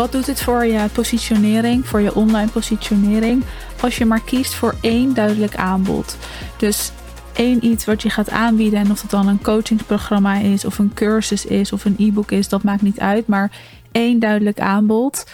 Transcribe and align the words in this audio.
wat 0.00 0.12
doet 0.12 0.26
het 0.26 0.40
voor 0.40 0.66
je 0.66 0.88
positionering, 0.92 1.86
voor 1.86 2.00
je 2.00 2.14
online 2.14 2.50
positionering, 2.50 3.44
als 3.80 3.98
je 3.98 4.04
maar 4.04 4.20
kiest 4.20 4.54
voor 4.54 4.74
één 4.80 5.14
duidelijk 5.14 5.56
aanbod? 5.56 6.16
Dus 6.56 6.90
één 7.32 7.64
iets 7.64 7.84
wat 7.84 8.02
je 8.02 8.10
gaat 8.10 8.30
aanbieden. 8.30 8.78
En 8.78 8.90
of 8.90 9.02
het 9.02 9.10
dan 9.10 9.28
een 9.28 9.42
coachingsprogramma 9.42 10.36
is, 10.36 10.64
of 10.64 10.78
een 10.78 10.94
cursus 10.94 11.44
is, 11.44 11.72
of 11.72 11.84
een 11.84 11.94
e-book 11.98 12.30
is, 12.30 12.48
dat 12.48 12.62
maakt 12.62 12.82
niet 12.82 13.00
uit. 13.00 13.26
Maar 13.26 13.50
één 13.92 14.18
duidelijk 14.18 14.60
aanbod 14.60 15.26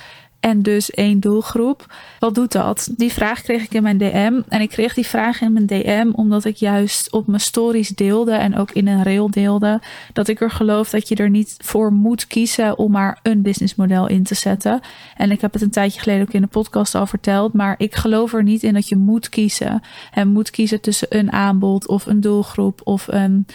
en 0.46 0.62
dus 0.62 0.90
één 0.90 1.20
doelgroep. 1.20 1.94
Wat 2.18 2.34
doet 2.34 2.52
dat? 2.52 2.88
Die 2.96 3.12
vraag 3.12 3.42
kreeg 3.42 3.62
ik 3.62 3.74
in 3.74 3.82
mijn 3.82 3.98
DM. 3.98 4.40
En 4.48 4.60
ik 4.60 4.68
kreeg 4.68 4.94
die 4.94 5.06
vraag 5.06 5.40
in 5.40 5.52
mijn 5.52 5.66
DM 5.66 6.10
omdat 6.12 6.44
ik 6.44 6.56
juist 6.56 7.12
op 7.12 7.26
mijn 7.26 7.40
stories 7.40 7.88
deelde 7.88 8.32
en 8.32 8.56
ook 8.56 8.70
in 8.70 8.88
een 8.88 9.02
rail 9.02 9.30
deelde. 9.30 9.80
Dat 10.12 10.28
ik 10.28 10.40
er 10.40 10.50
geloof 10.50 10.90
dat 10.90 11.08
je 11.08 11.14
er 11.14 11.30
niet 11.30 11.54
voor 11.58 11.92
moet 11.92 12.26
kiezen 12.26 12.78
om 12.78 12.90
maar 12.90 13.18
een 13.22 13.42
businessmodel 13.42 14.08
in 14.08 14.22
te 14.22 14.34
zetten. 14.34 14.80
En 15.16 15.30
ik 15.30 15.40
heb 15.40 15.52
het 15.52 15.62
een 15.62 15.70
tijdje 15.70 16.00
geleden 16.00 16.22
ook 16.22 16.32
in 16.32 16.40
de 16.40 16.46
podcast 16.46 16.94
al 16.94 17.06
verteld. 17.06 17.52
Maar 17.52 17.74
ik 17.78 17.94
geloof 17.94 18.32
er 18.32 18.42
niet 18.42 18.62
in 18.62 18.74
dat 18.74 18.88
je 18.88 18.96
moet 18.96 19.28
kiezen. 19.28 19.80
En 20.12 20.28
moet 20.28 20.50
kiezen 20.50 20.80
tussen 20.80 21.08
een 21.10 21.32
aanbod 21.32 21.88
of 21.88 22.06
een 22.06 22.20
doelgroep 22.20 22.80
of 22.84 23.06
een 23.08 23.46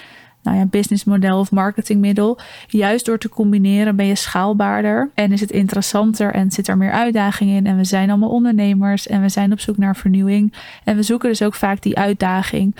nou 0.44 0.58
ja, 0.58 0.66
businessmodel 0.66 1.40
of 1.40 1.52
marketingmiddel. 1.52 2.40
Juist 2.68 3.06
door 3.06 3.18
te 3.18 3.30
combineren 3.30 3.96
ben 3.96 4.06
je 4.06 4.16
schaalbaarder 4.16 5.10
en 5.14 5.32
is 5.32 5.42
het 5.42 5.52
interessanter 5.52 6.34
en 6.34 6.52
zit 6.52 6.68
er 6.68 6.78
meer 6.78 6.92
uitdaging 6.92 7.52
in. 7.52 7.66
En 7.66 7.78
we 7.78 7.84
zijn 7.84 8.10
allemaal 8.10 8.30
ondernemers 8.30 9.08
en 9.08 9.22
we 9.22 9.30
zijn 9.30 9.52
op 9.52 9.60
zoek 9.60 9.78
naar 9.78 9.96
vernieuwing. 9.96 10.54
En 10.84 10.96
we 10.96 11.04
zoeken 11.04 11.30
dus 11.30 11.42
ook 11.42 11.56
vaak 11.56 11.82
die 11.82 11.98
uitdaging. 11.98 12.76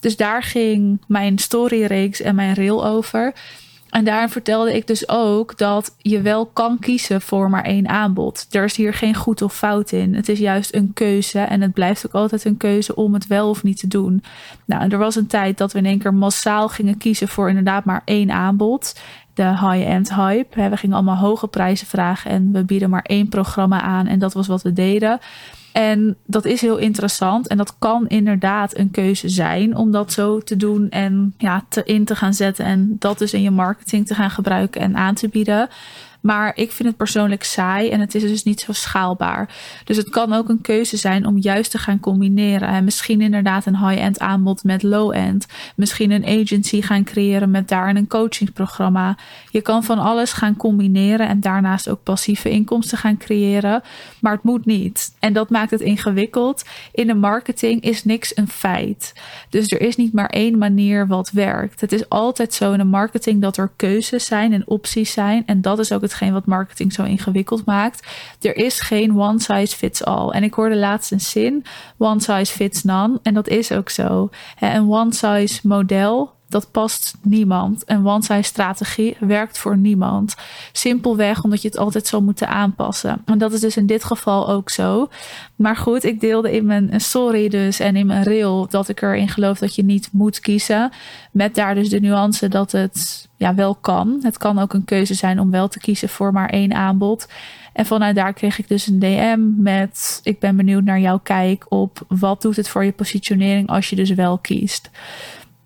Dus 0.00 0.16
daar 0.16 0.42
ging 0.42 1.00
mijn 1.06 1.38
storyreeks 1.38 2.20
en 2.20 2.34
mijn 2.34 2.54
rail 2.54 2.86
over. 2.86 3.34
En 3.94 4.04
daarin 4.04 4.28
vertelde 4.28 4.76
ik 4.76 4.86
dus 4.86 5.08
ook 5.08 5.58
dat 5.58 5.94
je 5.98 6.20
wel 6.20 6.46
kan 6.46 6.78
kiezen 6.78 7.20
voor 7.20 7.50
maar 7.50 7.64
één 7.64 7.88
aanbod. 7.88 8.46
Er 8.50 8.64
is 8.64 8.76
hier 8.76 8.94
geen 8.94 9.14
goed 9.14 9.42
of 9.42 9.54
fout 9.54 9.92
in. 9.92 10.14
Het 10.14 10.28
is 10.28 10.38
juist 10.38 10.74
een 10.74 10.92
keuze 10.94 11.38
en 11.38 11.60
het 11.60 11.72
blijft 11.72 12.06
ook 12.06 12.12
altijd 12.12 12.44
een 12.44 12.56
keuze 12.56 12.94
om 12.94 13.14
het 13.14 13.26
wel 13.26 13.48
of 13.48 13.62
niet 13.62 13.78
te 13.78 13.88
doen. 13.88 14.22
Nou, 14.64 14.88
er 14.88 14.98
was 14.98 15.16
een 15.16 15.26
tijd 15.26 15.58
dat 15.58 15.72
we 15.72 15.78
in 15.78 15.86
één 15.86 15.98
keer 15.98 16.14
massaal 16.14 16.68
gingen 16.68 16.98
kiezen 16.98 17.28
voor 17.28 17.48
inderdaad 17.48 17.84
maar 17.84 18.02
één 18.04 18.30
aanbod. 18.30 19.00
De 19.34 19.48
high-end 19.48 20.14
hype. 20.14 20.68
We 20.68 20.76
gingen 20.76 20.96
allemaal 20.96 21.16
hoge 21.16 21.48
prijzen 21.48 21.86
vragen 21.86 22.30
en 22.30 22.52
we 22.52 22.64
bieden 22.64 22.90
maar 22.90 23.04
één 23.04 23.28
programma 23.28 23.80
aan 23.80 24.06
en 24.06 24.18
dat 24.18 24.32
was 24.34 24.46
wat 24.46 24.62
we 24.62 24.72
deden. 24.72 25.18
En 25.74 26.16
dat 26.26 26.44
is 26.44 26.60
heel 26.60 26.76
interessant. 26.76 27.48
En 27.48 27.56
dat 27.56 27.78
kan 27.78 28.08
inderdaad 28.08 28.78
een 28.78 28.90
keuze 28.90 29.28
zijn 29.28 29.76
om 29.76 29.90
dat 29.90 30.12
zo 30.12 30.40
te 30.40 30.56
doen 30.56 30.90
en 30.90 31.34
ja, 31.38 31.64
te 31.68 31.82
in 31.84 32.04
te 32.04 32.16
gaan 32.16 32.34
zetten. 32.34 32.64
En 32.64 32.96
dat 32.98 33.18
dus 33.18 33.32
in 33.32 33.42
je 33.42 33.50
marketing 33.50 34.06
te 34.06 34.14
gaan 34.14 34.30
gebruiken 34.30 34.80
en 34.80 34.96
aan 34.96 35.14
te 35.14 35.28
bieden. 35.28 35.68
Maar 36.24 36.52
ik 36.54 36.72
vind 36.72 36.88
het 36.88 36.96
persoonlijk 36.96 37.44
saai 37.44 37.90
en 37.90 38.00
het 38.00 38.14
is 38.14 38.22
dus 38.22 38.42
niet 38.42 38.60
zo 38.60 38.72
schaalbaar. 38.72 39.48
Dus 39.84 39.96
het 39.96 40.08
kan 40.08 40.32
ook 40.32 40.48
een 40.48 40.60
keuze 40.60 40.96
zijn 40.96 41.26
om 41.26 41.38
juist 41.38 41.70
te 41.70 41.78
gaan 41.78 42.00
combineren. 42.00 42.68
En 42.68 42.84
misschien 42.84 43.20
inderdaad 43.20 43.66
een 43.66 43.88
high-end 43.88 44.18
aanbod 44.18 44.64
met 44.64 44.82
low-end. 44.82 45.46
Misschien 45.76 46.10
een 46.10 46.26
agency 46.26 46.82
gaan 46.82 47.04
creëren 47.04 47.50
met 47.50 47.68
daar 47.68 47.96
een 47.96 48.06
coachingsprogramma. 48.06 49.16
Je 49.50 49.60
kan 49.60 49.84
van 49.84 49.98
alles 49.98 50.32
gaan 50.32 50.56
combineren 50.56 51.28
en 51.28 51.40
daarnaast 51.40 51.88
ook 51.88 52.02
passieve 52.02 52.50
inkomsten 52.50 52.98
gaan 52.98 53.16
creëren. 53.16 53.82
Maar 54.20 54.32
het 54.32 54.42
moet 54.42 54.66
niet. 54.66 55.14
En 55.18 55.32
dat 55.32 55.50
maakt 55.50 55.70
het 55.70 55.80
ingewikkeld. 55.80 56.64
In 56.92 57.06
de 57.06 57.14
marketing 57.14 57.82
is 57.82 58.04
niks 58.04 58.36
een 58.36 58.48
feit. 58.48 59.12
Dus 59.48 59.70
er 59.70 59.80
is 59.80 59.96
niet 59.96 60.12
maar 60.12 60.28
één 60.28 60.58
manier 60.58 61.06
wat 61.06 61.30
werkt. 61.30 61.80
Het 61.80 61.92
is 61.92 62.08
altijd 62.08 62.54
zo 62.54 62.72
in 62.72 62.78
de 62.78 62.84
marketing 62.84 63.42
dat 63.42 63.56
er 63.56 63.72
keuzes 63.76 64.26
zijn 64.26 64.52
en 64.52 64.66
opties 64.66 65.12
zijn. 65.12 65.42
En 65.46 65.60
dat 65.60 65.78
is 65.78 65.92
ook 65.92 66.02
het 66.02 66.12
hetgeen 66.14 66.32
wat 66.32 66.46
marketing 66.46 66.92
zo 66.92 67.02
ingewikkeld 67.02 67.64
maakt. 67.64 68.06
Er 68.40 68.56
is 68.56 68.80
geen 68.80 69.18
one 69.18 69.40
size 69.40 69.76
fits 69.76 70.04
all. 70.04 70.30
En 70.30 70.42
ik 70.42 70.54
hoorde 70.54 70.76
laatst 70.76 71.12
een 71.12 71.20
zin: 71.20 71.64
one 71.96 72.20
size 72.20 72.52
fits 72.52 72.82
none. 72.82 73.18
En 73.22 73.34
dat 73.34 73.48
is 73.48 73.72
ook 73.72 73.90
zo. 73.90 74.30
Een 74.60 74.90
one 74.90 75.12
size 75.12 75.60
model 75.62 76.32
dat 76.54 76.70
past 76.70 77.14
niemand. 77.22 77.82
Een 77.86 78.06
one-size 78.06 78.42
strategie 78.42 79.16
werkt 79.20 79.58
voor 79.58 79.76
niemand. 79.76 80.34
Simpelweg 80.72 81.44
omdat 81.44 81.62
je 81.62 81.68
het 81.68 81.78
altijd 81.78 82.06
zal 82.06 82.22
moeten 82.22 82.48
aanpassen. 82.48 83.22
En 83.24 83.38
dat 83.38 83.52
is 83.52 83.60
dus 83.60 83.76
in 83.76 83.86
dit 83.86 84.04
geval 84.04 84.48
ook 84.48 84.70
zo. 84.70 85.08
Maar 85.56 85.76
goed, 85.76 86.04
ik 86.04 86.20
deelde 86.20 86.52
in 86.52 86.66
mijn 86.66 87.00
story 87.00 87.48
dus 87.48 87.80
en 87.80 87.96
in 87.96 88.06
mijn 88.06 88.24
rail 88.24 88.66
dat 88.70 88.88
ik 88.88 89.02
erin 89.02 89.28
geloof 89.28 89.58
dat 89.58 89.74
je 89.74 89.84
niet 89.84 90.08
moet 90.12 90.40
kiezen. 90.40 90.92
Met 91.30 91.54
daar 91.54 91.74
dus 91.74 91.88
de 91.88 92.00
nuance 92.00 92.48
dat 92.48 92.72
het 92.72 93.28
ja, 93.36 93.54
wel 93.54 93.74
kan. 93.74 94.18
Het 94.22 94.38
kan 94.38 94.58
ook 94.58 94.72
een 94.72 94.84
keuze 94.84 95.14
zijn 95.14 95.40
om 95.40 95.50
wel 95.50 95.68
te 95.68 95.78
kiezen 95.78 96.08
voor 96.08 96.32
maar 96.32 96.48
één 96.48 96.74
aanbod. 96.74 97.28
En 97.72 97.86
vanuit 97.86 98.14
daar 98.14 98.32
kreeg 98.32 98.58
ik 98.58 98.68
dus 98.68 98.86
een 98.86 98.98
DM 98.98 99.62
met: 99.62 100.20
Ik 100.22 100.38
ben 100.38 100.56
benieuwd 100.56 100.84
naar 100.84 101.00
jouw 101.00 101.18
kijk 101.18 101.66
op 101.68 102.04
wat 102.08 102.42
doet 102.42 102.56
het 102.56 102.68
voor 102.68 102.84
je 102.84 102.92
positionering 102.92 103.68
als 103.68 103.90
je 103.90 103.96
dus 103.96 104.10
wel 104.10 104.38
kiest. 104.38 104.90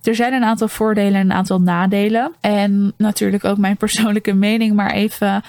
Er 0.03 0.15
zijn 0.15 0.33
een 0.33 0.45
aantal 0.45 0.69
voordelen 0.69 1.15
en 1.15 1.31
een 1.31 1.37
aantal 1.37 1.61
nadelen. 1.61 2.33
En 2.41 2.93
natuurlijk 2.97 3.45
ook 3.45 3.59
mijn 3.59 3.77
persoonlijke 3.77 4.33
mening, 4.33 4.75
maar 4.75 4.91
even 4.91 5.43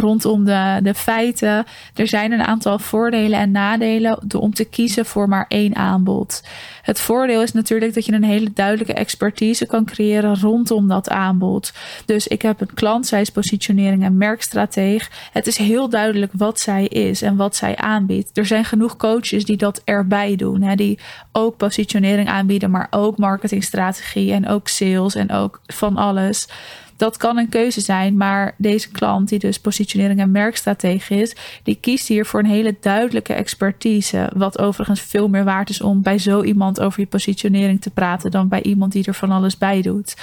rondom 0.00 0.44
de, 0.44 0.78
de 0.82 0.94
feiten. 0.94 1.64
Er 1.94 2.08
zijn 2.08 2.32
een 2.32 2.42
aantal 2.42 2.78
voordelen 2.78 3.38
en 3.38 3.50
nadelen 3.50 4.18
om 4.38 4.54
te 4.54 4.64
kiezen 4.64 5.06
voor 5.06 5.28
maar 5.28 5.44
één 5.48 5.76
aanbod. 5.76 6.42
Het 6.82 7.00
voordeel 7.00 7.42
is 7.42 7.52
natuurlijk 7.52 7.94
dat 7.94 8.04
je 8.04 8.12
een 8.12 8.24
hele 8.24 8.52
duidelijke 8.52 8.92
expertise 8.92 9.66
kan 9.66 9.84
creëren 9.84 10.40
rondom 10.40 10.88
dat 10.88 11.08
aanbod. 11.08 11.72
Dus 12.04 12.26
ik 12.26 12.42
heb 12.42 12.60
een 12.60 12.74
klant, 12.74 13.06
zij 13.06 13.20
is 13.20 13.30
positionering 13.30 14.04
en 14.04 14.16
merkstrateeg. 14.16 15.10
Het 15.32 15.46
is 15.46 15.56
heel 15.56 15.88
duidelijk 15.88 16.32
wat 16.34 16.60
zij 16.60 16.84
is 16.84 17.22
en 17.22 17.36
wat 17.36 17.56
zij 17.56 17.76
aanbiedt. 17.76 18.38
Er 18.38 18.46
zijn 18.46 18.64
genoeg 18.64 18.96
coaches 18.96 19.44
die 19.44 19.56
dat 19.56 19.82
erbij 19.84 20.36
doen, 20.36 20.62
hè, 20.62 20.74
die 20.74 20.98
ook 21.32 21.56
positionering 21.56 22.28
aanbieden, 22.28 22.70
maar 22.70 22.86
ook 22.90 23.18
marketingstrategie 23.18 24.32
en 24.32 24.48
ook 24.48 24.68
sales 24.68 25.14
en 25.14 25.30
ook 25.30 25.60
van 25.66 25.96
alles. 25.96 26.48
Dat 26.96 27.16
kan 27.16 27.38
een 27.38 27.48
keuze 27.48 27.80
zijn, 27.80 28.16
maar 28.16 28.54
deze 28.58 28.90
klant, 28.90 29.28
die 29.28 29.38
dus 29.38 29.60
positionering 29.60 30.20
en 30.20 30.30
merkstratege 30.30 31.14
is, 31.14 31.36
die 31.62 31.78
kiest 31.80 32.08
hier 32.08 32.26
voor 32.26 32.40
een 32.40 32.46
hele 32.46 32.76
duidelijke 32.80 33.32
expertise. 33.32 34.30
Wat 34.36 34.58
overigens 34.58 35.00
veel 35.00 35.28
meer 35.28 35.44
waard 35.44 35.70
is 35.70 35.80
om 35.80 36.02
bij 36.02 36.18
zo 36.18 36.42
iemand 36.42 36.80
over 36.80 37.00
je 37.00 37.06
positionering 37.06 37.80
te 37.80 37.90
praten 37.90 38.30
dan 38.30 38.48
bij 38.48 38.62
iemand 38.62 38.92
die 38.92 39.04
er 39.04 39.14
van 39.14 39.30
alles 39.30 39.58
bij 39.58 39.82
doet. 39.82 40.16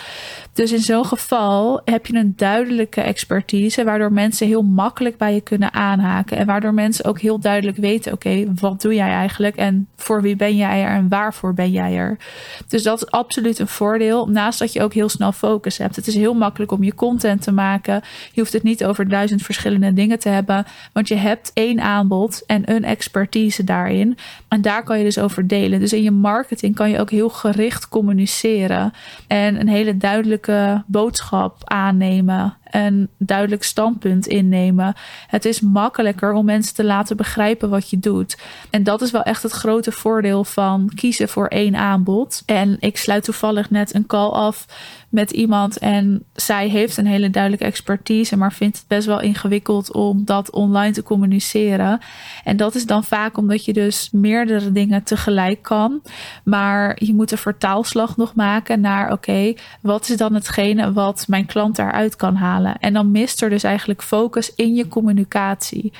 Dus 0.53 0.71
in 0.71 0.79
zo'n 0.79 1.05
geval 1.05 1.81
heb 1.85 2.05
je 2.05 2.15
een 2.15 2.33
duidelijke 2.35 3.01
expertise, 3.01 3.83
waardoor 3.83 4.11
mensen 4.11 4.47
heel 4.47 4.61
makkelijk 4.61 5.17
bij 5.17 5.33
je 5.33 5.41
kunnen 5.41 5.73
aanhaken. 5.73 6.37
En 6.37 6.45
waardoor 6.45 6.73
mensen 6.73 7.05
ook 7.05 7.19
heel 7.19 7.39
duidelijk 7.39 7.77
weten: 7.77 8.13
oké, 8.13 8.53
wat 8.59 8.81
doe 8.81 8.93
jij 8.93 9.09
eigenlijk? 9.09 9.55
En 9.55 9.87
voor 9.95 10.21
wie 10.21 10.35
ben 10.35 10.55
jij 10.55 10.83
er 10.83 10.95
en 10.95 11.09
waarvoor 11.09 11.53
ben 11.53 11.71
jij 11.71 11.95
er? 11.95 12.17
Dus 12.67 12.83
dat 12.83 13.01
is 13.01 13.11
absoluut 13.11 13.59
een 13.59 13.67
voordeel. 13.67 14.27
Naast 14.27 14.59
dat 14.59 14.73
je 14.73 14.81
ook 14.81 14.93
heel 14.93 15.09
snel 15.09 15.31
focus 15.31 15.77
hebt. 15.77 15.95
Het 15.95 16.07
is 16.07 16.15
heel 16.15 16.33
makkelijk 16.33 16.62
om 16.71 16.83
je 16.83 16.95
content 16.95 17.41
te 17.41 17.51
maken. 17.51 18.01
Je 18.31 18.41
hoeft 18.41 18.53
het 18.53 18.63
niet 18.63 18.85
over 18.85 19.07
duizend 19.07 19.41
verschillende 19.41 19.93
dingen 19.93 20.19
te 20.19 20.29
hebben, 20.29 20.65
want 20.93 21.07
je 21.07 21.15
hebt 21.15 21.51
één 21.53 21.81
aanbod 21.81 22.43
en 22.45 22.71
een 22.71 22.83
expertise 22.83 23.63
daarin. 23.63 24.17
En 24.47 24.61
daar 24.61 24.83
kan 24.83 24.97
je 24.97 25.03
dus 25.03 25.19
over 25.19 25.47
delen. 25.47 25.79
Dus 25.79 25.93
in 25.93 26.03
je 26.03 26.11
marketing 26.11 26.75
kan 26.75 26.89
je 26.89 26.99
ook 26.99 27.09
heel 27.09 27.29
gericht 27.29 27.89
communiceren 27.89 28.93
en 29.27 29.59
een 29.59 29.69
hele 29.69 29.97
duidelijke 29.97 30.83
boodschap 30.87 31.61
aannemen 31.63 32.57
een 32.73 33.09
duidelijk 33.17 33.63
standpunt 33.63 34.27
innemen. 34.27 34.93
Het 35.27 35.45
is 35.45 35.61
makkelijker 35.61 36.33
om 36.33 36.45
mensen 36.45 36.75
te 36.75 36.83
laten 36.83 37.17
begrijpen 37.17 37.69
wat 37.69 37.89
je 37.89 37.99
doet. 37.99 38.37
En 38.69 38.83
dat 38.83 39.01
is 39.01 39.11
wel 39.11 39.23
echt 39.23 39.43
het 39.43 39.51
grote 39.51 39.91
voordeel 39.91 40.43
van 40.43 40.91
kiezen 40.95 41.29
voor 41.29 41.47
één 41.47 41.75
aanbod. 41.75 42.43
En 42.45 42.77
ik 42.79 42.97
sluit 42.97 43.23
toevallig 43.23 43.69
net 43.69 43.95
een 43.95 44.05
call 44.05 44.29
af 44.29 44.65
met 45.09 45.31
iemand 45.31 45.77
en 45.77 46.23
zij 46.33 46.52
heeft 46.59 46.97
een 46.97 47.05
hele 47.05 47.29
duidelijke 47.29 47.65
expertise, 47.65 48.37
maar 48.37 48.53
vindt 48.53 48.77
het 48.77 48.87
best 48.87 49.07
wel 49.07 49.21
ingewikkeld 49.21 49.91
om 49.93 50.25
dat 50.25 50.51
online 50.51 50.93
te 50.93 51.03
communiceren. 51.03 51.99
En 52.43 52.57
dat 52.57 52.75
is 52.75 52.85
dan 52.85 53.03
vaak 53.03 53.37
omdat 53.37 53.65
je 53.65 53.73
dus 53.73 54.09
meerdere 54.11 54.71
dingen 54.71 55.03
tegelijk 55.03 55.61
kan, 55.61 56.01
maar 56.43 56.95
je 57.05 57.13
moet 57.13 57.31
een 57.31 57.37
vertaalslag 57.37 58.17
nog 58.17 58.35
maken 58.35 58.81
naar 58.81 59.11
oké, 59.11 59.53
wat 59.81 60.09
is 60.09 60.17
dan 60.17 60.33
hetgene 60.33 60.93
wat 60.93 61.25
mijn 61.27 61.45
klant 61.45 61.75
daaruit 61.75 62.15
kan 62.15 62.35
halen? 62.35 62.79
En 62.79 62.93
dan 62.93 63.11
mist 63.11 63.41
er 63.41 63.49
dus 63.49 63.63
eigenlijk 63.63 64.01
focus 64.03 64.55
in 64.55 64.75
je 64.75 64.87
communicatie. 64.87 65.93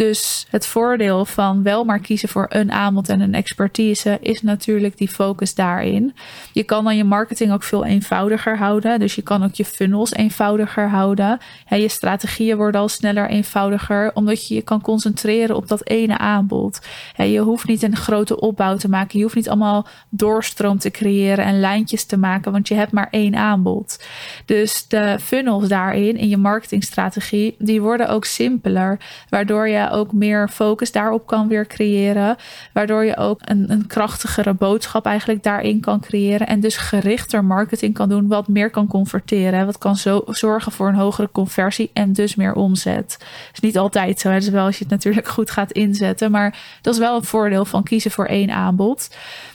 Dus 0.00 0.46
het 0.50 0.66
voordeel 0.66 1.24
van 1.24 1.62
wel 1.62 1.84
maar 1.84 1.98
kiezen 1.98 2.28
voor 2.28 2.46
een 2.48 2.72
aanbod 2.72 3.08
en 3.08 3.20
een 3.20 3.34
expertise 3.34 4.18
is 4.20 4.42
natuurlijk 4.42 4.98
die 4.98 5.08
focus 5.08 5.54
daarin. 5.54 6.14
Je 6.52 6.62
kan 6.62 6.84
dan 6.84 6.96
je 6.96 7.04
marketing 7.04 7.52
ook 7.52 7.62
veel 7.62 7.84
eenvoudiger 7.84 8.58
houden. 8.58 9.00
Dus 9.00 9.14
je 9.14 9.22
kan 9.22 9.44
ook 9.44 9.54
je 9.54 9.64
funnels 9.64 10.12
eenvoudiger 10.12 10.88
houden. 10.88 11.38
je 11.68 11.88
strategieën 11.88 12.56
worden 12.56 12.80
al 12.80 12.88
sneller 12.88 13.28
eenvoudiger, 13.28 14.10
omdat 14.14 14.48
je 14.48 14.54
je 14.54 14.62
kan 14.62 14.80
concentreren 14.80 15.56
op 15.56 15.68
dat 15.68 15.88
ene 15.88 16.18
aanbod. 16.18 16.80
je 17.16 17.40
hoeft 17.40 17.66
niet 17.66 17.82
een 17.82 17.96
grote 17.96 18.40
opbouw 18.40 18.76
te 18.76 18.88
maken. 18.88 19.18
Je 19.18 19.24
hoeft 19.24 19.36
niet 19.36 19.48
allemaal 19.48 19.86
doorstroom 20.08 20.78
te 20.78 20.90
creëren 20.90 21.44
en 21.44 21.60
lijntjes 21.60 22.04
te 22.04 22.16
maken, 22.16 22.52
want 22.52 22.68
je 22.68 22.74
hebt 22.74 22.92
maar 22.92 23.08
één 23.10 23.34
aanbod. 23.34 24.04
Dus 24.44 24.88
de 24.88 25.18
funnels 25.22 25.68
daarin 25.68 26.16
in 26.16 26.28
je 26.28 26.36
marketingstrategie, 26.36 27.54
die 27.58 27.80
worden 27.80 28.08
ook 28.08 28.24
simpeler, 28.24 28.98
waardoor 29.28 29.68
je 29.68 29.88
ook 29.90 30.12
meer 30.12 30.48
focus 30.48 30.92
daarop 30.92 31.26
kan 31.26 31.48
weer 31.48 31.66
creëren. 31.66 32.36
Waardoor 32.72 33.04
je 33.04 33.16
ook 33.16 33.40
een, 33.44 33.70
een 33.70 33.86
krachtigere 33.86 34.54
boodschap 34.54 35.06
eigenlijk 35.06 35.42
daarin 35.42 35.80
kan 35.80 36.00
creëren. 36.00 36.46
En 36.46 36.60
dus 36.60 36.76
gerichter 36.76 37.44
marketing 37.44 37.94
kan 37.94 38.08
doen, 38.08 38.28
wat 38.28 38.48
meer 38.48 38.70
kan 38.70 38.86
converteren. 38.86 39.66
Wat 39.66 39.78
kan 39.78 39.96
zo 39.96 40.22
zorgen 40.26 40.72
voor 40.72 40.88
een 40.88 40.94
hogere 40.94 41.28
conversie 41.32 41.90
en 41.92 42.12
dus 42.12 42.34
meer 42.34 42.54
omzet. 42.54 43.18
is 43.52 43.60
niet 43.60 43.78
altijd 43.78 44.20
zo. 44.20 44.30
Is 44.30 44.48
wel 44.48 44.64
als 44.64 44.76
je 44.76 44.84
het 44.84 44.92
natuurlijk 44.92 45.28
goed 45.28 45.50
gaat 45.50 45.72
inzetten. 45.72 46.30
Maar 46.30 46.58
dat 46.82 46.94
is 46.94 47.00
wel 47.00 47.16
een 47.16 47.24
voordeel 47.24 47.64
van 47.64 47.82
kiezen 47.82 48.10
voor 48.10 48.26
één 48.26 48.50
aanbod. 48.50 49.08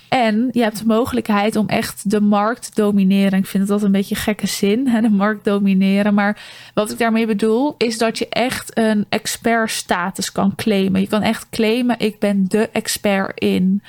En 0.09 0.49
je 0.51 0.61
hebt 0.61 0.79
de 0.79 0.85
mogelijkheid 0.85 1.55
om 1.55 1.67
echt 1.67 2.09
de 2.09 2.21
markt 2.21 2.65
te 2.65 2.81
domineren. 2.81 3.39
Ik 3.39 3.45
vind 3.45 3.67
dat 3.67 3.83
een 3.83 3.91
beetje 3.91 4.15
gekke 4.15 4.47
zin, 4.47 4.87
hè, 4.87 5.01
de 5.01 5.09
markt 5.09 5.45
domineren. 5.45 6.13
Maar 6.13 6.41
wat 6.73 6.91
ik 6.91 6.97
daarmee 6.97 7.25
bedoel, 7.25 7.75
is 7.77 7.97
dat 7.97 8.17
je 8.17 8.29
echt 8.29 8.77
een 8.77 9.05
expertstatus 9.09 10.31
kan 10.31 10.55
claimen. 10.55 11.01
Je 11.01 11.07
kan 11.07 11.21
echt 11.21 11.49
claimen, 11.49 11.99
ik 11.99 12.19
ben 12.19 12.45
de 12.47 12.69
expert 12.69 13.39
in. 13.39 13.83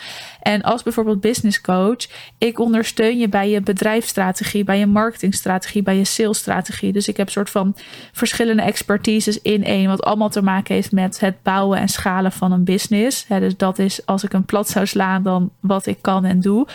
En 0.46 0.62
als 0.62 0.82
bijvoorbeeld 0.82 1.20
business 1.20 1.60
coach, 1.60 2.06
ik 2.38 2.58
ondersteun 2.58 3.18
je 3.18 3.28
bij 3.28 3.50
je 3.50 3.60
bedrijfsstrategie, 3.60 4.64
bij 4.64 4.78
je 4.78 4.86
marketingstrategie, 4.86 5.82
bij 5.82 5.96
je 5.96 6.04
salesstrategie. 6.04 6.92
Dus 6.92 7.08
ik 7.08 7.16
heb 7.16 7.30
soort 7.30 7.50
van 7.50 7.76
verschillende 8.12 8.62
expertises 8.62 9.40
in 9.42 9.64
één, 9.64 9.88
wat 9.88 10.02
allemaal 10.02 10.28
te 10.28 10.42
maken 10.42 10.74
heeft 10.74 10.92
met 10.92 11.20
het 11.20 11.42
bouwen 11.42 11.78
en 11.78 11.88
schalen 11.88 12.32
van 12.32 12.52
een 12.52 12.64
business. 12.64 13.26
dus 13.26 13.56
dat 13.56 13.78
is 13.78 14.06
als 14.06 14.24
ik 14.24 14.32
een 14.32 14.44
plat 14.44 14.68
zou 14.68 14.86
slaan, 14.86 15.22
dan 15.22 15.50
wat 15.60 15.86
ik 15.86 15.98
kan 16.00 16.24
en 16.24 16.40
doe. 16.40 16.66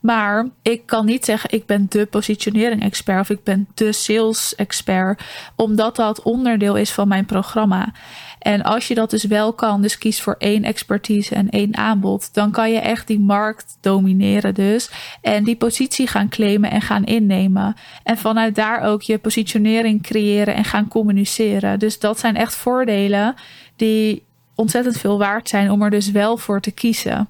Maar 0.00 0.46
ik 0.62 0.86
kan 0.86 1.06
niet 1.06 1.24
zeggen, 1.24 1.50
ik 1.52 1.66
ben 1.66 1.86
de 1.88 2.06
positionering 2.06 2.82
expert 2.82 3.20
of 3.20 3.30
ik 3.30 3.44
ben 3.44 3.68
de 3.74 3.92
sales 3.92 4.54
expert, 4.54 5.22
omdat 5.56 5.96
dat 5.96 6.22
onderdeel 6.22 6.76
is 6.76 6.92
van 6.92 7.08
mijn 7.08 7.24
programma. 7.24 7.92
En 8.38 8.62
als 8.62 8.88
je 8.88 8.94
dat 8.94 9.10
dus 9.10 9.24
wel 9.24 9.52
kan, 9.52 9.82
dus 9.82 9.98
kies 9.98 10.20
voor 10.20 10.34
één 10.38 10.64
expertise 10.64 11.34
en 11.34 11.50
één 11.50 11.76
aanbod, 11.76 12.34
dan 12.34 12.50
kan 12.50 12.70
je 12.70 12.78
echt 12.78 13.06
die 13.06 13.20
markt 13.20 13.78
domineren 13.80 14.54
dus. 14.54 14.90
En 15.20 15.44
die 15.44 15.56
positie 15.56 16.06
gaan 16.06 16.28
claimen 16.28 16.70
en 16.70 16.82
gaan 16.82 17.04
innemen. 17.04 17.74
En 18.02 18.18
vanuit 18.18 18.54
daar 18.54 18.82
ook 18.82 19.02
je 19.02 19.18
positionering 19.18 20.02
creëren 20.02 20.54
en 20.54 20.64
gaan 20.64 20.88
communiceren. 20.88 21.78
Dus 21.78 21.98
dat 21.98 22.18
zijn 22.18 22.36
echt 22.36 22.54
voordelen 22.54 23.34
die 23.76 24.22
ontzettend 24.54 24.98
veel 24.98 25.18
waard 25.18 25.48
zijn 25.48 25.70
om 25.70 25.82
er 25.82 25.90
dus 25.90 26.10
wel 26.10 26.36
voor 26.36 26.60
te 26.60 26.70
kiezen 26.70 27.28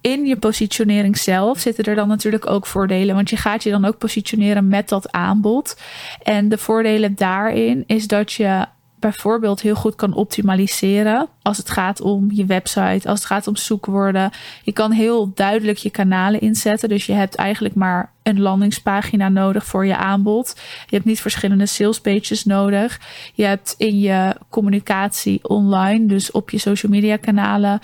in 0.00 0.26
je 0.26 0.36
positionering 0.36 1.18
zelf 1.18 1.58
zitten 1.58 1.84
er 1.84 1.94
dan 1.94 2.08
natuurlijk 2.08 2.50
ook 2.50 2.66
voordelen. 2.66 3.14
Want 3.14 3.30
je 3.30 3.36
gaat 3.36 3.62
je 3.62 3.70
dan 3.70 3.84
ook 3.84 3.98
positioneren 3.98 4.68
met 4.68 4.88
dat 4.88 5.12
aanbod. 5.12 5.80
En 6.22 6.48
de 6.48 6.58
voordelen 6.58 7.14
daarin 7.14 7.84
is 7.86 8.06
dat 8.06 8.32
je 8.32 8.66
bijvoorbeeld 8.98 9.60
heel 9.60 9.74
goed 9.74 9.94
kan 9.94 10.14
optimaliseren 10.14 11.28
als 11.42 11.56
het 11.56 11.70
gaat 11.70 12.00
om 12.00 12.30
je 12.32 12.46
website, 12.46 13.08
als 13.08 13.18
het 13.18 13.24
gaat 13.24 13.46
om 13.46 13.56
zoekwoorden. 13.56 14.30
Je 14.62 14.72
kan 14.72 14.92
heel 14.92 15.32
duidelijk 15.34 15.78
je 15.78 15.90
kanalen 15.90 16.40
inzetten. 16.40 16.88
Dus 16.88 17.06
je 17.06 17.12
hebt 17.12 17.34
eigenlijk 17.34 17.74
maar 17.74 18.12
een 18.22 18.40
landingspagina 18.40 19.28
nodig 19.28 19.64
voor 19.64 19.86
je 19.86 19.96
aanbod. 19.96 20.54
Je 20.86 20.94
hebt 20.94 21.04
niet 21.04 21.20
verschillende 21.20 21.66
sales 21.66 22.00
pages 22.00 22.44
nodig. 22.44 23.00
Je 23.34 23.44
hebt 23.44 23.74
in 23.78 23.98
je 23.98 24.36
communicatie 24.48 25.48
online, 25.48 26.06
dus 26.06 26.30
op 26.30 26.50
je 26.50 26.58
social 26.58 26.92
media 26.92 27.16
kanalen, 27.16 27.80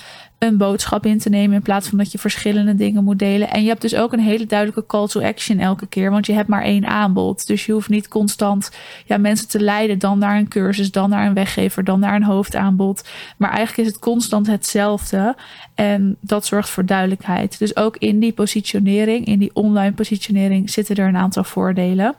een 0.46 0.56
boodschap 0.56 1.06
in 1.06 1.18
te 1.18 1.28
nemen 1.28 1.56
in 1.56 1.62
plaats 1.62 1.88
van 1.88 1.98
dat 1.98 2.12
je 2.12 2.18
verschillende 2.18 2.74
dingen 2.74 3.04
moet 3.04 3.18
delen. 3.18 3.50
En 3.50 3.62
je 3.62 3.68
hebt 3.68 3.80
dus 3.80 3.94
ook 3.94 4.12
een 4.12 4.20
hele 4.20 4.46
duidelijke 4.46 4.86
call 4.86 5.06
to 5.06 5.20
action 5.20 5.58
elke 5.58 5.86
keer, 5.86 6.10
want 6.10 6.26
je 6.26 6.32
hebt 6.32 6.48
maar 6.48 6.62
één 6.62 6.86
aanbod. 6.86 7.46
Dus 7.46 7.66
je 7.66 7.72
hoeft 7.72 7.88
niet 7.88 8.08
constant 8.08 8.70
ja, 9.04 9.16
mensen 9.18 9.48
te 9.48 9.60
leiden, 9.60 9.98
dan 9.98 10.18
naar 10.18 10.36
een 10.36 10.48
cursus, 10.48 10.90
dan 10.90 11.10
naar 11.10 11.26
een 11.26 11.34
weggever, 11.34 11.84
dan 11.84 12.00
naar 12.00 12.14
een 12.14 12.24
hoofdaanbod. 12.24 13.08
Maar 13.36 13.50
eigenlijk 13.50 13.88
is 13.88 13.94
het 13.94 14.02
constant 14.02 14.46
hetzelfde. 14.46 15.36
En 15.74 16.16
dat 16.20 16.46
zorgt 16.46 16.70
voor 16.70 16.86
duidelijkheid. 16.86 17.58
Dus 17.58 17.76
ook 17.76 17.96
in 17.96 18.18
die 18.18 18.32
positionering, 18.32 19.26
in 19.26 19.38
die 19.38 19.50
online 19.54 19.92
positionering, 19.92 20.70
zitten 20.70 20.96
er 20.96 21.08
een 21.08 21.16
aantal 21.16 21.44
voordelen. 21.44 22.14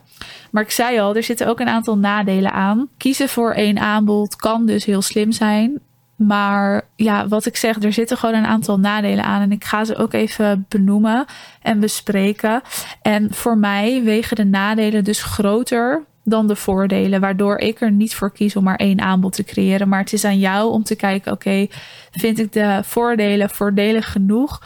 Maar 0.50 0.62
ik 0.62 0.70
zei 0.70 1.00
al, 1.00 1.16
er 1.16 1.22
zitten 1.22 1.46
ook 1.46 1.60
een 1.60 1.68
aantal 1.68 1.98
nadelen 1.98 2.52
aan. 2.52 2.88
Kiezen 2.96 3.28
voor 3.28 3.52
één 3.52 3.78
aanbod 3.78 4.36
kan 4.36 4.66
dus 4.66 4.84
heel 4.84 5.02
slim 5.02 5.32
zijn. 5.32 5.80
Maar 6.16 6.82
ja, 6.94 7.28
wat 7.28 7.46
ik 7.46 7.56
zeg, 7.56 7.82
er 7.82 7.92
zitten 7.92 8.16
gewoon 8.16 8.34
een 8.34 8.46
aantal 8.46 8.78
nadelen 8.78 9.24
aan. 9.24 9.42
En 9.42 9.52
ik 9.52 9.64
ga 9.64 9.84
ze 9.84 9.96
ook 9.96 10.12
even 10.12 10.66
benoemen 10.68 11.24
en 11.62 11.80
bespreken. 11.80 12.62
En 13.02 13.34
voor 13.34 13.58
mij 13.58 14.02
wegen 14.02 14.36
de 14.36 14.44
nadelen 14.44 15.04
dus 15.04 15.22
groter 15.22 16.04
dan 16.24 16.46
de 16.46 16.56
voordelen. 16.56 17.20
Waardoor 17.20 17.58
ik 17.58 17.80
er 17.80 17.92
niet 17.92 18.14
voor 18.14 18.32
kies 18.32 18.56
om 18.56 18.64
maar 18.64 18.76
één 18.76 19.00
aanbod 19.00 19.32
te 19.32 19.44
creëren. 19.44 19.88
Maar 19.88 20.00
het 20.00 20.12
is 20.12 20.24
aan 20.24 20.38
jou 20.38 20.70
om 20.70 20.82
te 20.82 20.96
kijken: 20.96 21.32
oké, 21.32 21.66
vind 22.10 22.38
ik 22.38 22.52
de 22.52 22.80
voordelen 22.84 23.50
voordelig 23.50 24.12
genoeg? 24.12 24.62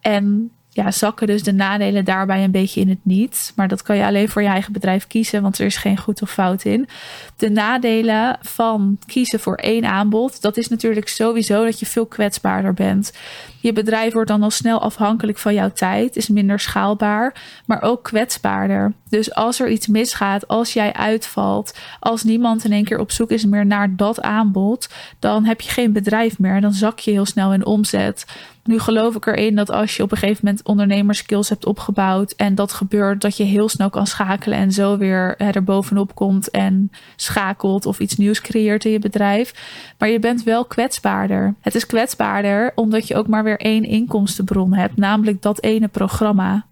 En 0.00 0.50
ja, 0.74 0.90
zakken 0.90 1.26
dus 1.26 1.42
de 1.42 1.52
nadelen 1.52 2.04
daarbij 2.04 2.44
een 2.44 2.50
beetje 2.50 2.80
in 2.80 2.88
het 2.88 2.98
niet. 3.02 3.52
Maar 3.56 3.68
dat 3.68 3.82
kan 3.82 3.96
je 3.96 4.04
alleen 4.04 4.28
voor 4.28 4.42
je 4.42 4.48
eigen 4.48 4.72
bedrijf 4.72 5.06
kiezen, 5.06 5.42
want 5.42 5.58
er 5.58 5.66
is 5.66 5.76
geen 5.76 5.98
goed 5.98 6.22
of 6.22 6.30
fout 6.30 6.64
in. 6.64 6.88
De 7.36 7.50
nadelen 7.50 8.38
van 8.42 8.98
kiezen 9.06 9.40
voor 9.40 9.54
één 9.54 9.84
aanbod, 9.84 10.42
dat 10.42 10.56
is 10.56 10.68
natuurlijk 10.68 11.08
sowieso 11.08 11.64
dat 11.64 11.78
je 11.78 11.86
veel 11.86 12.06
kwetsbaarder 12.06 12.74
bent. 12.74 13.12
Je 13.60 13.72
bedrijf 13.72 14.12
wordt 14.12 14.28
dan 14.28 14.42
al 14.42 14.50
snel 14.50 14.80
afhankelijk 14.80 15.38
van 15.38 15.54
jouw 15.54 15.70
tijd, 15.70 16.16
is 16.16 16.28
minder 16.28 16.60
schaalbaar, 16.60 17.34
maar 17.66 17.82
ook 17.82 18.02
kwetsbaarder. 18.02 18.92
Dus 19.08 19.34
als 19.34 19.60
er 19.60 19.68
iets 19.68 19.86
misgaat, 19.86 20.48
als 20.48 20.72
jij 20.72 20.92
uitvalt, 20.92 21.78
als 22.00 22.22
niemand 22.22 22.64
in 22.64 22.72
één 22.72 22.84
keer 22.84 22.98
op 22.98 23.10
zoek 23.10 23.30
is 23.30 23.44
meer 23.44 23.66
naar 23.66 23.96
dat 23.96 24.22
aanbod, 24.22 24.88
dan 25.18 25.44
heb 25.44 25.60
je 25.60 25.70
geen 25.70 25.92
bedrijf 25.92 26.38
meer. 26.38 26.60
Dan 26.60 26.72
zak 26.72 26.98
je 26.98 27.10
heel 27.10 27.26
snel 27.26 27.52
in 27.52 27.66
omzet. 27.66 28.24
Nu 28.64 28.78
geloof 28.78 29.14
ik 29.14 29.26
erin 29.26 29.54
dat 29.54 29.70
als 29.70 29.96
je 29.96 30.02
op 30.02 30.12
een 30.12 30.16
gegeven 30.16 30.44
moment 30.44 30.63
ondernemerskills 30.64 31.48
hebt 31.48 31.66
opgebouwd 31.66 32.32
en 32.32 32.54
dat 32.54 32.72
gebeurt, 32.72 33.20
dat 33.20 33.36
je 33.36 33.44
heel 33.44 33.68
snel 33.68 33.90
kan 33.90 34.06
schakelen 34.06 34.58
en 34.58 34.72
zo 34.72 34.98
weer 34.98 35.36
er 35.36 35.64
bovenop 35.64 36.14
komt 36.14 36.50
en 36.50 36.90
schakelt 37.16 37.86
of 37.86 37.98
iets 37.98 38.16
nieuws 38.16 38.40
creëert 38.40 38.84
in 38.84 38.92
je 38.92 38.98
bedrijf. 38.98 39.54
Maar 39.98 40.08
je 40.08 40.18
bent 40.18 40.42
wel 40.42 40.64
kwetsbaarder. 40.64 41.54
Het 41.60 41.74
is 41.74 41.86
kwetsbaarder 41.86 42.72
omdat 42.74 43.08
je 43.08 43.16
ook 43.16 43.28
maar 43.28 43.44
weer 43.44 43.60
één 43.60 43.84
inkomstenbron 43.84 44.74
hebt, 44.74 44.96
namelijk 44.96 45.42
dat 45.42 45.62
ene 45.62 45.88
programma. 45.88 46.66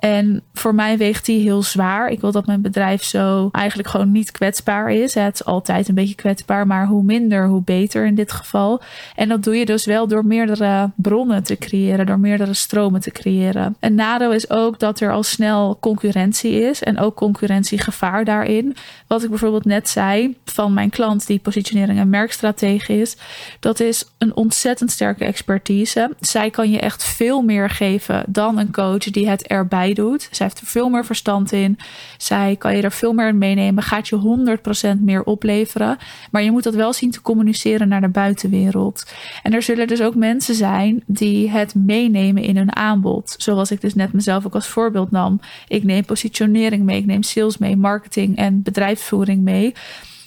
En 0.00 0.42
voor 0.54 0.74
mij 0.74 0.98
weegt 0.98 1.26
die 1.26 1.42
heel 1.42 1.62
zwaar. 1.62 2.08
Ik 2.08 2.20
wil 2.20 2.32
dat 2.32 2.46
mijn 2.46 2.60
bedrijf 2.60 3.04
zo 3.04 3.48
eigenlijk 3.52 3.88
gewoon 3.88 4.12
niet 4.12 4.30
kwetsbaar 4.30 4.90
is. 4.90 5.14
Het 5.14 5.34
is 5.34 5.44
altijd 5.44 5.88
een 5.88 5.94
beetje 5.94 6.14
kwetsbaar, 6.14 6.66
maar 6.66 6.86
hoe 6.86 7.02
minder, 7.02 7.46
hoe 7.46 7.62
beter 7.62 8.06
in 8.06 8.14
dit 8.14 8.32
geval. 8.32 8.80
En 9.16 9.28
dat 9.28 9.42
doe 9.42 9.56
je 9.56 9.66
dus 9.66 9.84
wel 9.84 10.08
door 10.08 10.26
meerdere 10.26 10.90
bronnen 10.96 11.42
te 11.42 11.56
creëren, 11.56 12.06
door 12.06 12.18
meerdere 12.18 12.54
stromen 12.54 13.00
te 13.00 13.10
creëren. 13.10 13.76
Een 13.80 13.94
nadeel 13.94 14.32
is 14.32 14.50
ook 14.50 14.78
dat 14.78 15.00
er 15.00 15.12
al 15.12 15.22
snel 15.22 15.76
concurrentie 15.80 16.52
is 16.52 16.82
en 16.82 16.98
ook 16.98 17.16
concurrentiegevaar 17.16 18.24
daarin. 18.24 18.76
Wat 19.06 19.22
ik 19.22 19.28
bijvoorbeeld 19.28 19.64
net 19.64 19.88
zei 19.88 20.36
van 20.44 20.74
mijn 20.74 20.90
klant 20.90 21.26
die 21.26 21.38
positionering 21.38 21.98
en 21.98 22.08
merkstratege 22.10 23.00
is, 23.00 23.16
dat 23.60 23.80
is 23.80 24.04
een 24.18 24.36
ontzettend 24.36 24.90
sterke 24.90 25.24
expertise. 25.24 26.10
Zij 26.20 26.50
kan 26.50 26.70
je 26.70 26.80
echt 26.80 27.04
veel 27.04 27.42
meer 27.42 27.70
geven 27.70 28.24
dan 28.28 28.58
een 28.58 28.72
coach 28.72 28.98
die 29.10 29.28
het 29.28 29.46
erbij 29.46 29.89
doet. 29.94 30.28
Zij 30.30 30.46
heeft 30.46 30.60
er 30.60 30.66
veel 30.66 30.88
meer 30.88 31.04
verstand 31.04 31.52
in. 31.52 31.78
Zij 32.18 32.56
kan 32.58 32.76
je 32.76 32.82
er 32.82 32.92
veel 32.92 33.12
meer 33.12 33.28
in 33.28 33.38
meenemen. 33.38 33.82
Gaat 33.82 34.08
je 34.08 34.96
100% 34.96 35.00
meer 35.00 35.22
opleveren. 35.22 35.98
Maar 36.30 36.42
je 36.42 36.50
moet 36.50 36.62
dat 36.62 36.74
wel 36.74 36.92
zien 36.92 37.10
te 37.10 37.22
communiceren 37.22 37.88
naar 37.88 38.00
de 38.00 38.08
buitenwereld. 38.08 39.12
En 39.42 39.54
er 39.54 39.62
zullen 39.62 39.86
dus 39.86 40.02
ook 40.02 40.14
mensen 40.14 40.54
zijn 40.54 41.02
die 41.06 41.50
het 41.50 41.74
meenemen 41.74 42.42
in 42.42 42.56
hun 42.56 42.76
aanbod. 42.76 43.34
Zoals 43.38 43.70
ik 43.70 43.80
dus 43.80 43.94
net 43.94 44.12
mezelf 44.12 44.46
ook 44.46 44.54
als 44.54 44.66
voorbeeld 44.66 45.10
nam. 45.10 45.40
Ik 45.68 45.84
neem 45.84 46.04
positionering 46.04 46.84
mee. 46.84 46.98
Ik 46.98 47.06
neem 47.06 47.22
sales 47.22 47.58
mee. 47.58 47.76
Marketing 47.76 48.36
en 48.36 48.62
bedrijfsvoering 48.62 49.42
mee. 49.42 49.74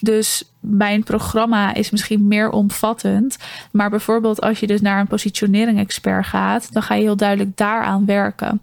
Dus 0.03 0.43
mijn 0.60 1.03
programma 1.03 1.74
is 1.74 1.89
misschien 1.89 2.27
meer 2.27 2.50
omvattend. 2.50 3.38
Maar 3.72 3.89
bijvoorbeeld 3.89 4.41
als 4.41 4.60
je 4.60 4.67
dus 4.67 4.82
naar 4.82 5.00
een 5.00 5.08
positionering 5.08 5.79
expert 5.79 6.25
gaat, 6.25 6.74
dan 6.74 6.84
ga 6.84 6.96
je 6.96 7.01
heel 7.01 7.15
duidelijk 7.15 7.58
daaraan 7.58 8.05
werken. 8.05 8.62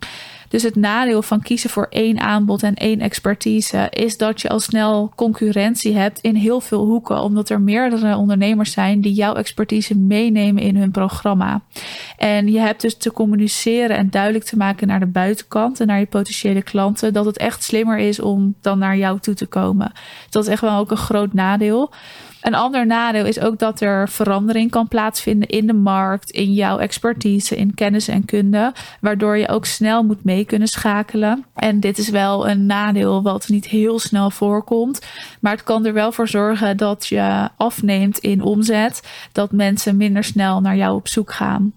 Dus 0.51 0.63
het 0.63 0.77
nadeel 0.77 1.23
van 1.23 1.43
kiezen 1.43 1.71
voor 1.71 1.87
één 1.91 2.21
aanbod 2.21 2.63
en 2.63 2.75
één 2.75 3.01
expertise 3.01 3.87
is 3.91 4.17
dat 4.17 4.41
je 4.41 4.49
al 4.49 4.61
snel 4.61 5.13
concurrentie 5.15 5.97
hebt 5.97 6.21
in 6.21 6.35
heel 6.35 6.61
veel 6.61 6.85
hoeken, 6.85 7.23
omdat 7.23 7.49
er 7.49 7.61
meerdere 7.61 8.17
ondernemers 8.17 8.73
zijn 8.73 9.01
die 9.01 9.13
jouw 9.13 9.35
expertise 9.35 9.97
meenemen 9.97 10.63
in 10.63 10.77
hun 10.77 10.91
programma. 10.91 11.61
En 12.17 12.53
je 12.53 12.59
hebt 12.59 12.81
dus 12.81 12.97
te 12.97 13.13
communiceren 13.13 13.97
en 13.97 14.11
duidelijk 14.11 14.45
te 14.45 14.57
maken 14.57 14.87
naar 14.87 15.01
de 15.01 15.07
buitenkant 15.07 15.81
en 15.81 15.87
naar 15.87 15.99
je 15.99 16.07
potentiële 16.07 16.63
klanten 16.63 17.13
dat 17.13 17.25
het 17.25 17.39
echt 17.39 17.63
slimmer 17.63 17.99
is 17.99 18.21
om 18.21 18.55
dan 18.61 18.79
naar 18.79 18.97
jou 18.97 19.21
toe 19.21 19.35
te 19.35 19.47
komen. 19.47 19.93
Dat 20.31 20.43
is 20.43 20.49
echt 20.49 20.61
wel 20.61 20.79
ook 20.79 20.91
een 20.91 20.97
groot 20.97 21.33
nadeel. 21.33 21.91
Een 22.41 22.55
ander 22.55 22.87
nadeel 22.87 23.25
is 23.25 23.41
ook 23.41 23.59
dat 23.59 23.81
er 23.81 24.09
verandering 24.09 24.71
kan 24.71 24.89
plaatsvinden 24.89 25.49
in 25.49 25.67
de 25.67 25.73
markt, 25.73 26.31
in 26.31 26.53
jouw 26.53 26.79
expertise, 26.79 27.57
in 27.57 27.75
kennis 27.75 28.09
en 28.09 28.25
kunde, 28.25 28.73
waardoor 29.01 29.37
je 29.37 29.49
ook 29.49 29.67
snel 29.67 30.03
moet 30.03 30.25
mee 30.25 30.45
kunnen 30.45 30.69
schakelen. 30.69 31.45
En 31.55 31.81
dit 31.81 31.99
is 31.99 32.09
wel 32.09 32.49
een 32.49 32.67
nadeel 32.67 33.23
wat 33.23 33.49
niet 33.49 33.67
heel 33.67 33.99
snel 33.99 34.31
voorkomt, 34.31 35.07
maar 35.41 35.53
het 35.53 35.63
kan 35.63 35.87
er 35.87 35.93
wel 35.93 36.13
voor 36.13 36.29
zorgen 36.29 36.77
dat 36.77 37.07
je 37.07 37.49
afneemt 37.57 38.19
in 38.19 38.43
omzet, 38.43 39.03
dat 39.33 39.53
mensen 39.53 39.97
minder 39.97 40.25
snel 40.25 40.61
naar 40.61 40.77
jou 40.77 40.95
op 40.95 41.09
zoek 41.09 41.33
gaan. 41.33 41.73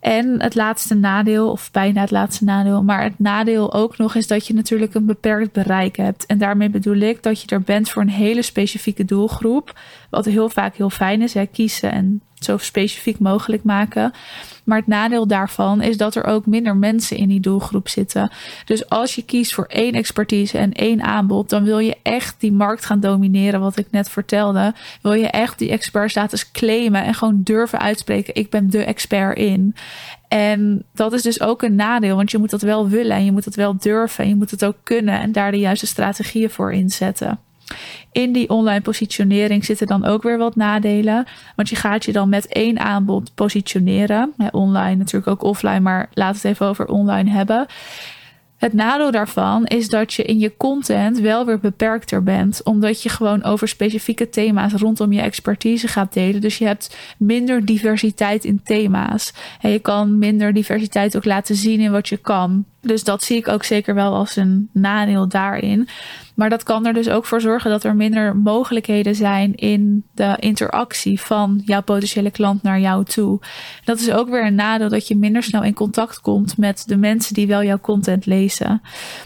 En 0.00 0.42
het 0.42 0.54
laatste 0.54 0.94
nadeel, 0.94 1.50
of 1.50 1.70
bijna 1.70 2.00
het 2.00 2.10
laatste 2.10 2.44
nadeel, 2.44 2.82
maar 2.82 3.02
het 3.02 3.18
nadeel 3.18 3.74
ook 3.74 3.96
nog 3.98 4.14
is 4.14 4.26
dat 4.26 4.46
je 4.46 4.54
natuurlijk 4.54 4.94
een 4.94 5.06
beperkt 5.06 5.52
bereik 5.52 5.96
hebt. 5.96 6.26
En 6.26 6.38
daarmee 6.38 6.70
bedoel 6.70 6.96
ik 6.96 7.22
dat 7.22 7.42
je 7.42 7.48
er 7.48 7.62
bent 7.62 7.90
voor 7.90 8.02
een 8.02 8.08
hele 8.08 8.42
specifieke 8.42 9.04
doelgroep. 9.04 9.80
Wat 10.10 10.24
heel 10.24 10.48
vaak 10.48 10.76
heel 10.76 10.90
fijn 10.90 11.22
is, 11.22 11.34
hè, 11.34 11.46
kiezen 11.46 11.92
en 11.92 12.22
zo 12.44 12.56
specifiek 12.56 13.18
mogelijk 13.18 13.62
maken. 13.62 14.12
Maar 14.64 14.78
het 14.78 14.86
nadeel 14.86 15.26
daarvan 15.26 15.82
is 15.82 15.96
dat 15.96 16.14
er 16.14 16.24
ook 16.24 16.46
minder 16.46 16.76
mensen 16.76 17.16
in 17.16 17.28
die 17.28 17.40
doelgroep 17.40 17.88
zitten. 17.88 18.30
Dus 18.64 18.88
als 18.88 19.14
je 19.14 19.24
kiest 19.24 19.54
voor 19.54 19.64
één 19.64 19.92
expertise 19.92 20.58
en 20.58 20.72
één 20.72 21.02
aanbod, 21.02 21.48
dan 21.48 21.64
wil 21.64 21.78
je 21.78 21.96
echt 22.02 22.40
die 22.40 22.52
markt 22.52 22.84
gaan 22.84 23.00
domineren, 23.00 23.60
wat 23.60 23.76
ik 23.76 23.86
net 23.90 24.10
vertelde. 24.10 24.74
Wil 25.02 25.12
je 25.12 25.26
echt 25.26 25.58
die 25.58 25.70
expertstatus 25.70 26.50
claimen 26.50 27.04
en 27.04 27.14
gewoon 27.14 27.40
durven 27.42 27.78
uitspreken: 27.78 28.34
ik 28.34 28.50
ben 28.50 28.70
de 28.70 28.84
expert 28.84 29.38
in. 29.38 29.74
En 30.28 30.84
dat 30.92 31.12
is 31.12 31.22
dus 31.22 31.40
ook 31.40 31.62
een 31.62 31.74
nadeel, 31.74 32.16
want 32.16 32.30
je 32.30 32.38
moet 32.38 32.50
dat 32.50 32.62
wel 32.62 32.88
willen 32.88 33.16
en 33.16 33.24
je 33.24 33.32
moet 33.32 33.44
het 33.44 33.56
wel 33.56 33.76
durven 33.76 34.24
en 34.24 34.30
je 34.30 34.36
moet 34.36 34.50
het 34.50 34.64
ook 34.64 34.76
kunnen 34.82 35.20
en 35.20 35.32
daar 35.32 35.50
de 35.50 35.58
juiste 35.58 35.86
strategieën 35.86 36.50
voor 36.50 36.72
inzetten. 36.72 37.38
In 38.12 38.32
die 38.32 38.48
online 38.48 38.80
positionering 38.80 39.64
zitten 39.64 39.86
dan 39.86 40.04
ook 40.04 40.22
weer 40.22 40.38
wat 40.38 40.56
nadelen. 40.56 41.26
Want 41.56 41.68
je 41.68 41.76
gaat 41.76 42.04
je 42.04 42.12
dan 42.12 42.28
met 42.28 42.46
één 42.46 42.78
aanbod 42.78 43.34
positioneren. 43.34 44.34
online 44.50 44.96
natuurlijk 44.96 45.26
ook 45.26 45.42
offline, 45.42 45.80
maar 45.80 46.08
laat 46.12 46.34
het 46.34 46.44
even 46.44 46.66
over 46.66 46.86
online 46.86 47.30
hebben. 47.30 47.66
Het 48.58 48.72
nadeel 48.72 49.10
daarvan 49.10 49.66
is 49.66 49.88
dat 49.88 50.14
je 50.14 50.22
in 50.22 50.38
je 50.38 50.56
content 50.56 51.18
wel 51.18 51.46
weer 51.46 51.58
beperkter 51.58 52.22
bent, 52.22 52.62
omdat 52.64 53.02
je 53.02 53.08
gewoon 53.08 53.44
over 53.44 53.68
specifieke 53.68 54.28
thema's 54.28 54.72
rondom 54.72 55.12
je 55.12 55.20
expertise 55.20 55.88
gaat 55.88 56.12
delen. 56.12 56.40
Dus 56.40 56.58
je 56.58 56.64
hebt 56.64 56.96
minder 57.18 57.64
diversiteit 57.64 58.44
in 58.44 58.62
thema's. 58.62 59.32
En 59.60 59.70
je 59.70 59.78
kan 59.78 60.18
minder 60.18 60.52
diversiteit 60.52 61.16
ook 61.16 61.24
laten 61.24 61.54
zien 61.54 61.80
in 61.80 61.90
wat 61.90 62.08
je 62.08 62.16
kan. 62.16 62.64
Dus 62.88 63.04
dat 63.04 63.22
zie 63.22 63.36
ik 63.36 63.48
ook 63.48 63.64
zeker 63.64 63.94
wel 63.94 64.14
als 64.14 64.36
een 64.36 64.68
nadeel 64.72 65.28
daarin. 65.28 65.88
Maar 66.34 66.50
dat 66.50 66.62
kan 66.62 66.86
er 66.86 66.92
dus 66.92 67.08
ook 67.08 67.24
voor 67.24 67.40
zorgen 67.40 67.70
dat 67.70 67.84
er 67.84 67.96
minder 67.96 68.36
mogelijkheden 68.36 69.14
zijn 69.14 69.54
in 69.54 70.04
de 70.14 70.36
interactie 70.38 71.20
van 71.20 71.62
jouw 71.64 71.82
potentiële 71.82 72.30
klant 72.30 72.62
naar 72.62 72.80
jou 72.80 73.04
toe. 73.04 73.40
Dat 73.84 74.00
is 74.00 74.10
ook 74.10 74.28
weer 74.28 74.46
een 74.46 74.54
nadeel 74.54 74.88
dat 74.88 75.08
je 75.08 75.16
minder 75.16 75.42
snel 75.42 75.62
in 75.62 75.74
contact 75.74 76.20
komt 76.20 76.56
met 76.56 76.82
de 76.86 76.96
mensen 76.96 77.34
die 77.34 77.46
wel 77.46 77.62
jouw 77.62 77.78
content 77.78 78.26
lezen. 78.26 78.82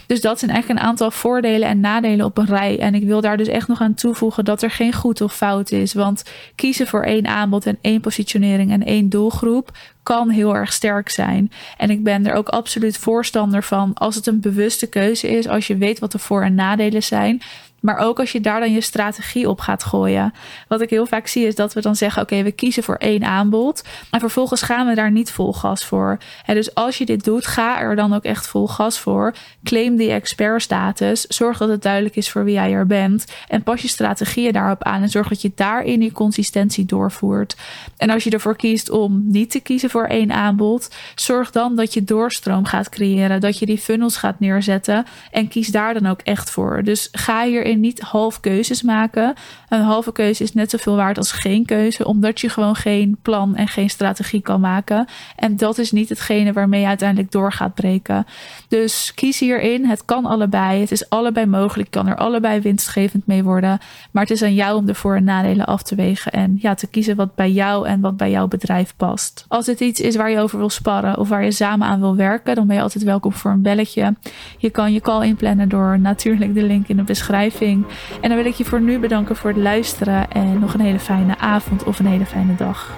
Dus 0.07 0.21
dat 0.21 0.39
zijn 0.39 0.51
eigenlijk 0.51 0.81
een 0.81 0.87
aantal 0.87 1.11
voordelen 1.11 1.67
en 1.67 1.79
nadelen 1.79 2.25
op 2.25 2.37
een 2.37 2.45
rij. 2.45 2.79
En 2.79 2.95
ik 2.95 3.03
wil 3.03 3.21
daar 3.21 3.37
dus 3.37 3.47
echt 3.47 3.67
nog 3.67 3.81
aan 3.81 3.93
toevoegen 3.93 4.45
dat 4.45 4.61
er 4.61 4.71
geen 4.71 4.93
goed 4.93 5.21
of 5.21 5.35
fout 5.35 5.71
is. 5.71 5.93
Want 5.93 6.23
kiezen 6.55 6.87
voor 6.87 7.03
één 7.03 7.27
aanbod 7.27 7.65
en 7.65 7.77
één 7.81 8.01
positionering 8.01 8.71
en 8.71 8.85
één 8.85 9.09
doelgroep 9.09 9.71
kan 10.03 10.29
heel 10.29 10.55
erg 10.55 10.73
sterk 10.73 11.09
zijn. 11.09 11.51
En 11.77 11.89
ik 11.89 12.03
ben 12.03 12.25
er 12.27 12.33
ook 12.33 12.49
absoluut 12.49 12.97
voorstander 12.97 13.63
van 13.63 13.93
als 13.93 14.15
het 14.15 14.27
een 14.27 14.39
bewuste 14.39 14.87
keuze 14.87 15.27
is, 15.27 15.47
als 15.47 15.67
je 15.67 15.77
weet 15.77 15.99
wat 15.99 16.11
de 16.11 16.19
voor- 16.19 16.43
en 16.43 16.55
nadelen 16.55 17.03
zijn. 17.03 17.41
Maar 17.83 17.97
ook 17.97 18.19
als 18.19 18.31
je 18.31 18.41
daar 18.41 18.59
dan 18.59 18.71
je 18.71 18.81
strategie 18.81 19.49
op 19.49 19.59
gaat 19.59 19.83
gooien. 19.83 20.33
Wat 20.67 20.81
ik 20.81 20.89
heel 20.89 21.05
vaak 21.05 21.27
zie 21.27 21.45
is 21.45 21.55
dat 21.55 21.73
we 21.73 21.81
dan 21.81 21.95
zeggen: 21.95 22.21
oké, 22.21 22.43
we 22.43 22.51
kiezen 22.51 22.83
voor 22.83 22.95
één 22.95 23.23
aanbod. 23.23 23.83
En 24.11 24.19
vervolgens 24.19 24.61
gaan 24.61 24.87
we 24.87 24.95
daar 24.95 25.11
niet 25.11 25.31
vol 25.31 25.53
gas 25.53 25.85
voor. 25.85 26.17
En 26.45 26.55
dus 26.55 26.75
als 26.75 26.97
je 26.97 27.05
dit 27.05 27.23
doet, 27.23 27.47
ga 27.47 27.79
er 27.79 27.95
dan 27.95 28.13
ook 28.13 28.23
echt 28.23 28.47
vol 28.47 28.67
gas 28.67 28.99
voor. 28.99 29.33
Claim 29.63 29.95
die 29.95 30.11
expertstatus. 30.11 31.21
Zorg 31.21 31.57
dat 31.57 31.69
het 31.69 31.81
duidelijk 31.81 32.15
is 32.15 32.29
voor 32.29 32.43
wie 32.43 32.53
jij 32.53 32.71
er 32.71 32.87
bent. 32.87 33.25
En 33.47 33.63
pas 33.63 33.81
je 33.81 33.87
strategieën 33.87 34.53
daarop 34.53 34.83
aan. 34.83 35.01
En 35.01 35.09
zorg 35.09 35.27
dat 35.27 35.41
je 35.41 35.51
daarin 35.55 35.99
die 35.99 36.11
consistentie 36.11 36.85
doorvoert. 36.85 37.55
En 37.97 38.09
als 38.09 38.23
je 38.23 38.29
ervoor 38.29 38.55
kiest 38.55 38.89
om 38.89 39.23
niet 39.25 39.51
te 39.51 39.59
kiezen 39.59 39.89
voor 39.89 40.05
één 40.05 40.31
aanbod, 40.31 40.95
zorg 41.15 41.51
dan 41.51 41.75
dat 41.75 41.93
je 41.93 42.03
doorstroom 42.03 42.65
gaat 42.65 42.89
creëren. 42.89 43.41
Dat 43.41 43.59
je 43.59 43.65
die 43.65 43.77
funnels 43.77 44.17
gaat 44.17 44.39
neerzetten. 44.39 45.05
En 45.31 45.47
kies 45.47 45.67
daar 45.67 45.93
dan 45.93 46.05
ook 46.05 46.21
echt 46.21 46.49
voor. 46.49 46.83
Dus 46.83 47.09
ga 47.11 47.43
hierin 47.43 47.72
niet 47.79 48.01
half 48.01 48.39
keuzes 48.39 48.81
maken. 48.81 49.33
Een 49.69 49.81
halve 49.81 50.11
keuze 50.11 50.43
is 50.43 50.53
net 50.53 50.69
zoveel 50.69 50.95
waard 50.95 51.17
als 51.17 51.31
geen 51.31 51.65
keuze, 51.65 52.05
omdat 52.05 52.41
je 52.41 52.49
gewoon 52.49 52.75
geen 52.75 53.17
plan 53.21 53.55
en 53.55 53.67
geen 53.67 53.89
strategie 53.89 54.41
kan 54.41 54.59
maken. 54.59 55.07
En 55.35 55.57
dat 55.57 55.77
is 55.77 55.91
niet 55.91 56.09
hetgene 56.09 56.53
waarmee 56.53 56.81
je 56.81 56.87
uiteindelijk 56.87 57.31
door 57.31 57.51
gaat 57.51 57.73
breken. 57.73 58.25
Dus 58.67 59.11
kies 59.15 59.39
hierin. 59.39 59.85
Het 59.85 60.05
kan 60.05 60.25
allebei. 60.25 60.79
Het 60.79 60.91
is 60.91 61.09
allebei 61.09 61.45
mogelijk. 61.45 61.91
kan 61.91 62.07
er 62.07 62.15
allebei 62.15 62.61
winstgevend 62.61 63.27
mee 63.27 63.43
worden. 63.43 63.79
Maar 64.11 64.23
het 64.23 64.31
is 64.31 64.41
aan 64.41 64.53
jou 64.53 64.77
om 64.77 64.85
de 64.85 64.95
voor- 64.95 65.15
en 65.15 65.23
nadelen 65.23 65.65
af 65.65 65.83
te 65.83 65.95
wegen. 65.95 66.31
En 66.31 66.57
ja, 66.59 66.73
te 66.73 66.87
kiezen 66.87 67.15
wat 67.15 67.35
bij 67.35 67.51
jou 67.51 67.87
en 67.87 68.01
wat 68.01 68.17
bij 68.17 68.31
jouw 68.31 68.47
bedrijf 68.47 68.93
past. 68.97 69.45
Als 69.47 69.65
het 69.65 69.79
iets 69.79 69.99
is 69.99 70.15
waar 70.15 70.29
je 70.29 70.39
over 70.39 70.57
wil 70.57 70.69
sparren 70.69 71.17
of 71.17 71.29
waar 71.29 71.43
je 71.43 71.51
samen 71.51 71.87
aan 71.87 71.99
wil 71.99 72.15
werken, 72.15 72.55
dan 72.55 72.67
ben 72.67 72.75
je 72.75 72.81
altijd 72.81 73.03
welkom 73.03 73.33
voor 73.33 73.51
een 73.51 73.61
belletje. 73.61 74.15
Je 74.57 74.69
kan 74.69 74.93
je 74.93 75.01
call 75.01 75.25
inplannen 75.25 75.69
door 75.69 75.99
natuurlijk 75.99 76.53
de 76.53 76.63
link 76.63 76.87
in 76.87 76.95
de 76.95 77.03
beschrijving 77.03 77.62
en 77.63 77.85
dan 78.21 78.35
wil 78.35 78.45
ik 78.45 78.53
je 78.53 78.65
voor 78.65 78.81
nu 78.81 78.99
bedanken 78.99 79.35
voor 79.35 79.49
het 79.49 79.59
luisteren 79.59 80.31
en 80.31 80.59
nog 80.59 80.73
een 80.73 80.79
hele 80.79 80.99
fijne 80.99 81.37
avond 81.37 81.83
of 81.83 81.99
een 81.99 82.05
hele 82.05 82.25
fijne 82.25 82.55
dag. 82.55 82.97